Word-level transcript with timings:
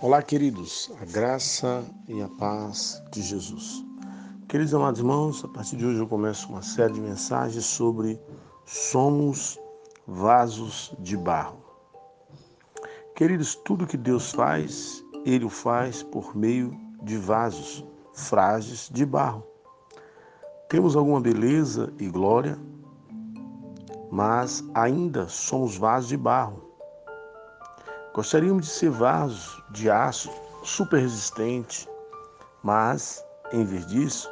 Olá, 0.00 0.22
queridos, 0.22 0.90
a 1.00 1.04
graça 1.04 1.84
e 2.08 2.22
a 2.22 2.28
paz 2.28 3.02
de 3.10 3.20
Jesus. 3.20 3.84
Queridos 4.48 4.72
amados 4.72 5.00
irmãos, 5.00 5.44
a 5.44 5.48
partir 5.48 5.76
de 5.76 5.84
hoje 5.84 5.98
eu 5.98 6.06
começo 6.06 6.48
uma 6.48 6.62
série 6.62 6.94
de 6.94 7.00
mensagens 7.00 7.64
sobre 7.64 8.18
somos 8.64 9.58
vasos 10.06 10.94
de 11.00 11.16
barro. 11.16 11.58
Queridos, 13.14 13.54
tudo 13.54 13.86
que 13.86 13.96
Deus 13.96 14.30
faz, 14.32 15.04
Ele 15.26 15.44
o 15.44 15.50
faz 15.50 16.02
por 16.02 16.34
meio 16.34 16.74
de 17.02 17.18
vasos 17.18 17.84
frágeis 18.14 18.88
de 18.90 19.04
barro. 19.04 19.44
Temos 20.68 20.96
alguma 20.96 21.20
beleza 21.20 21.92
e 21.98 22.08
glória, 22.08 22.56
mas 24.10 24.64
ainda 24.72 25.28
somos 25.28 25.76
vasos 25.76 26.08
de 26.08 26.16
barro 26.16 26.69
Gostaríamos 28.12 28.66
de 28.66 28.72
ser 28.72 28.90
vasos 28.90 29.62
de 29.70 29.88
aço 29.88 30.30
super 30.64 31.00
resistente, 31.00 31.88
mas, 32.62 33.24
em 33.52 33.64
vez 33.64 33.86
disso, 33.86 34.28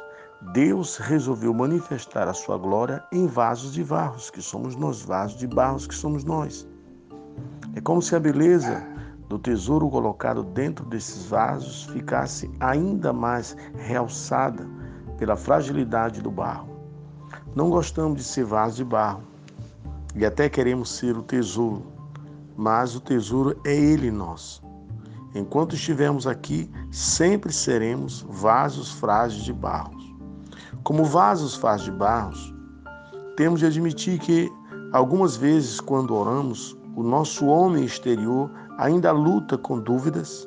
Deus 0.53 0.97
resolveu 0.97 1.53
manifestar 1.53 2.27
a 2.27 2.33
sua 2.33 2.57
glória 2.57 3.01
em 3.11 3.25
vasos 3.25 3.73
de 3.73 3.83
barros, 3.83 4.29
que 4.29 4.41
somos 4.41 4.75
nós, 4.75 5.01
vasos 5.01 5.39
de 5.39 5.47
barros 5.47 5.87
que 5.87 5.95
somos 5.95 6.25
nós. 6.25 6.67
É 7.73 7.79
como 7.79 8.01
se 8.01 8.15
a 8.15 8.19
beleza 8.19 8.85
do 9.29 9.39
tesouro 9.39 9.89
colocado 9.89 10.43
dentro 10.43 10.85
desses 10.85 11.25
vasos 11.27 11.83
ficasse 11.85 12.51
ainda 12.59 13.13
mais 13.13 13.55
realçada 13.75 14.67
pela 15.17 15.37
fragilidade 15.37 16.21
do 16.21 16.29
barro. 16.31 16.67
Não 17.55 17.69
gostamos 17.69 18.17
de 18.17 18.23
ser 18.25 18.43
vasos 18.43 18.75
de 18.75 18.83
barro 18.83 19.23
e 20.15 20.25
até 20.25 20.49
queremos 20.49 20.89
ser 20.89 21.15
o 21.15 21.21
tesouro, 21.21 21.98
mas 22.59 22.93
o 22.93 22.99
tesouro 22.99 23.57
é 23.63 23.73
Ele 23.73 24.11
nosso. 24.11 24.61
Enquanto 25.33 25.75
estivermos 25.75 26.27
aqui, 26.27 26.69
sempre 26.91 27.53
seremos 27.53 28.25
vasos 28.27 28.91
frágeis 28.91 29.43
de 29.43 29.53
barro. 29.53 29.93
Como 30.83 31.05
vasos 31.05 31.55
frágeis 31.55 31.85
de 31.85 31.97
barros, 31.97 32.53
temos 33.37 33.61
de 33.61 33.65
admitir 33.65 34.19
que, 34.19 34.51
algumas 34.91 35.37
vezes, 35.37 35.79
quando 35.79 36.13
oramos, 36.13 36.77
o 36.97 37.01
nosso 37.01 37.45
homem 37.45 37.85
exterior 37.85 38.51
ainda 38.77 39.13
luta 39.13 39.57
com 39.57 39.79
dúvidas, 39.79 40.45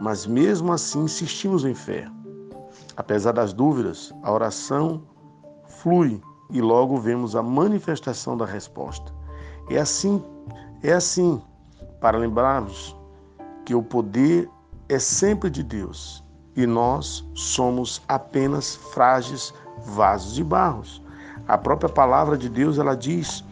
mas 0.00 0.26
mesmo 0.26 0.72
assim 0.72 1.04
insistimos 1.04 1.66
em 1.66 1.74
fé. 1.74 2.10
Apesar 2.96 3.32
das 3.32 3.52
dúvidas, 3.52 4.10
a 4.22 4.32
oração 4.32 5.02
flui 5.68 6.18
e 6.50 6.62
logo 6.62 6.96
vemos 6.96 7.36
a 7.36 7.42
manifestação 7.42 8.38
da 8.38 8.46
resposta. 8.46 9.14
É 9.68 9.78
assim 9.78 10.22
é 10.82 10.92
assim, 10.92 11.40
para 12.00 12.18
lembrarmos 12.18 12.96
que 13.64 13.74
o 13.74 13.82
poder 13.82 14.48
é 14.88 14.98
sempre 14.98 15.50
de 15.50 15.62
Deus 15.62 16.22
e 16.54 16.66
nós 16.66 17.24
somos 17.34 18.02
apenas 18.08 18.76
frágeis 18.76 19.52
vasos 19.84 20.34
de 20.34 20.44
barros. 20.44 21.02
A 21.48 21.58
própria 21.58 21.88
palavra 21.88 22.36
de 22.36 22.48
Deus 22.48 22.78
ela 22.78 22.96
diz: 22.96 23.44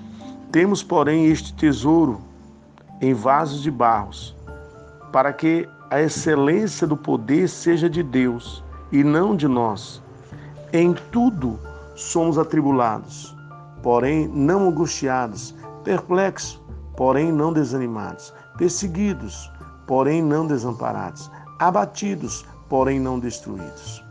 temos, 0.51 0.83
porém, 0.83 1.27
este 1.27 1.53
tesouro 1.55 2.21
em 3.01 3.13
vasos 3.13 3.63
de 3.63 3.71
barros, 3.71 4.35
para 5.13 5.33
que 5.33 5.69
a 5.91 6.01
excelência 6.01 6.87
do 6.87 6.97
poder 6.97 7.49
seja 7.49 7.91
de 7.91 8.03
Deus 8.03 8.63
e 8.91 9.05
não 9.05 9.37
de 9.37 9.47
nós. 9.47 10.03
Em 10.73 10.95
tudo 11.13 11.59
somos 11.95 12.39
atribulados, 12.39 13.37
porém 13.83 14.29
não 14.29 14.69
angustiados, 14.69 15.55
perplexos, 15.85 16.61
porém 16.97 17.33
não 17.33 17.53
desanimados, 17.53 18.33
perseguidos, 18.57 19.51
porém 19.87 20.23
não 20.23 20.47
desamparados, 20.47 21.31
abatidos, 21.59 22.45
porém 22.69 22.99
não 23.01 23.19
destruídos. 23.19 24.03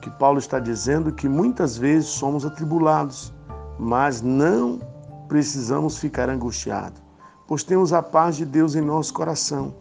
Que 0.00 0.10
Paulo 0.10 0.38
está 0.38 0.58
dizendo 0.58 1.12
que 1.12 1.28
muitas 1.28 1.76
vezes 1.76 2.08
somos 2.08 2.44
atribulados, 2.44 3.34
mas 3.78 4.22
não 4.22 4.80
precisamos 5.28 5.98
ficar 5.98 6.30
angustiados, 6.30 7.02
pois 7.46 7.64
temos 7.64 7.92
a 7.92 8.02
paz 8.02 8.36
de 8.36 8.44
Deus 8.44 8.74
em 8.74 8.80
nosso 8.80 9.12
coração. 9.12 9.74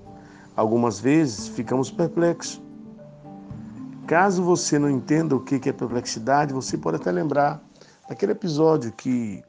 Algumas 0.55 0.99
vezes 0.99 1.47
ficamos 1.47 1.91
perplexos. 1.91 2.61
Caso 4.07 4.43
você 4.43 4.77
não 4.77 4.89
entenda 4.89 5.35
o 5.35 5.39
que 5.39 5.69
é 5.69 5.73
perplexidade, 5.73 6.53
você 6.53 6.77
pode 6.77 6.97
até 6.97 7.11
lembrar 7.11 7.61
daquele 8.07 8.31
episódio 8.31 8.91
que 8.91 9.43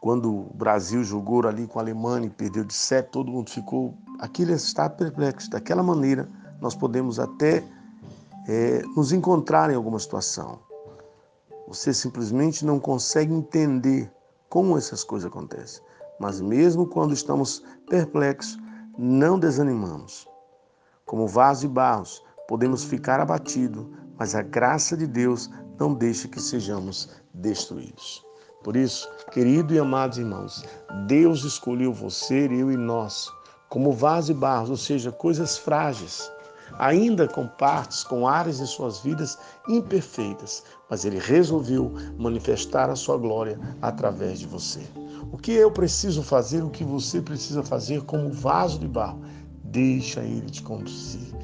quando 0.00 0.34
o 0.34 0.54
Brasil 0.54 1.04
jogou 1.04 1.46
ali 1.46 1.66
com 1.66 1.78
a 1.78 1.82
Alemanha 1.82 2.26
e 2.26 2.30
perdeu 2.30 2.64
de 2.64 2.72
sete, 2.72 3.10
todo 3.10 3.30
mundo 3.30 3.50
ficou. 3.50 3.94
Aquilo 4.18 4.52
está 4.52 4.88
perplexo. 4.88 5.50
Daquela 5.50 5.82
maneira, 5.82 6.26
nós 6.60 6.74
podemos 6.74 7.20
até 7.20 7.62
é, 8.48 8.82
nos 8.96 9.12
encontrar 9.12 9.70
em 9.70 9.74
alguma 9.74 9.98
situação. 9.98 10.58
Você 11.68 11.92
simplesmente 11.92 12.64
não 12.64 12.80
consegue 12.80 13.32
entender 13.32 14.10
como 14.48 14.76
essas 14.78 15.04
coisas 15.04 15.30
acontecem. 15.30 15.82
Mas 16.18 16.40
mesmo 16.40 16.86
quando 16.86 17.12
estamos 17.12 17.62
perplexos, 17.88 18.58
não 18.98 19.38
desanimamos. 19.38 20.26
Como 21.04 21.28
vaso 21.28 21.62
de 21.62 21.68
barros, 21.68 22.24
podemos 22.48 22.84
ficar 22.84 23.20
abatidos, 23.20 23.86
mas 24.18 24.34
a 24.34 24.42
graça 24.42 24.96
de 24.96 25.06
Deus 25.06 25.50
não 25.78 25.94
deixa 25.94 26.26
que 26.26 26.40
sejamos 26.40 27.10
destruídos. 27.32 28.29
Por 28.62 28.76
isso, 28.76 29.08
querido 29.32 29.72
e 29.72 29.78
amados 29.78 30.18
irmãos, 30.18 30.62
Deus 31.06 31.44
escolheu 31.44 31.94
você, 31.94 32.46
eu 32.46 32.70
e 32.70 32.76
nós, 32.76 33.26
como 33.70 33.90
vaso 33.90 34.32
e 34.32 34.34
barro, 34.34 34.70
ou 34.70 34.76
seja, 34.76 35.10
coisas 35.10 35.56
frágeis, 35.56 36.30
ainda 36.78 37.26
com 37.26 37.46
partes, 37.46 38.04
com 38.04 38.28
áreas 38.28 38.60
em 38.60 38.66
suas 38.66 39.00
vidas 39.00 39.38
imperfeitas, 39.66 40.62
mas 40.90 41.06
Ele 41.06 41.18
resolveu 41.18 41.90
manifestar 42.18 42.90
a 42.90 42.96
sua 42.96 43.16
glória 43.16 43.58
através 43.80 44.38
de 44.38 44.46
você. 44.46 44.80
O 45.32 45.38
que 45.38 45.52
eu 45.52 45.70
preciso 45.70 46.22
fazer, 46.22 46.62
o 46.62 46.68
que 46.68 46.84
você 46.84 47.22
precisa 47.22 47.62
fazer 47.62 48.02
como 48.02 48.30
vaso 48.30 48.78
de 48.78 48.88
barro? 48.88 49.22
Deixa 49.70 50.20
Ele 50.20 50.46
te 50.46 50.62
conduzir, 50.62 51.34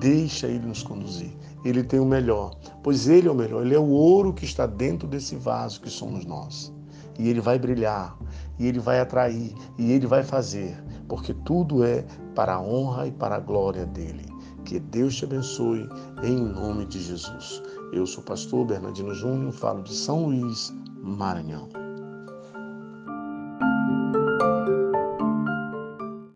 deixa 0.00 0.46
Ele 0.46 0.66
nos 0.66 0.82
conduzir. 0.82 1.32
Ele 1.64 1.82
tem 1.82 2.00
o 2.00 2.04
melhor, 2.04 2.54
pois 2.82 3.08
Ele 3.08 3.28
é 3.28 3.30
o 3.30 3.34
melhor. 3.34 3.64
Ele 3.64 3.74
é 3.74 3.78
o 3.78 3.88
ouro 3.88 4.32
que 4.32 4.44
está 4.44 4.66
dentro 4.66 5.08
desse 5.08 5.36
vaso 5.36 5.80
que 5.80 5.90
somos 5.90 6.24
nós. 6.24 6.72
E 7.18 7.28
Ele 7.28 7.40
vai 7.40 7.58
brilhar, 7.58 8.16
e 8.58 8.66
Ele 8.66 8.78
vai 8.78 9.00
atrair, 9.00 9.54
e 9.78 9.92
Ele 9.92 10.06
vai 10.06 10.22
fazer, 10.22 10.76
porque 11.08 11.34
tudo 11.44 11.84
é 11.84 12.04
para 12.34 12.54
a 12.54 12.62
honra 12.62 13.06
e 13.06 13.12
para 13.12 13.36
a 13.36 13.40
glória 13.40 13.84
dEle. 13.84 14.26
Que 14.64 14.78
Deus 14.78 15.16
te 15.16 15.24
abençoe 15.24 15.88
em 16.22 16.36
nome 16.36 16.86
de 16.86 17.00
Jesus. 17.02 17.62
Eu 17.92 18.06
sou 18.06 18.22
o 18.22 18.26
pastor 18.26 18.64
Bernardino 18.64 19.14
Júnior, 19.14 19.52
falo 19.52 19.82
de 19.82 19.92
São 19.92 20.26
Luís, 20.26 20.72
Maranhão. 21.02 21.81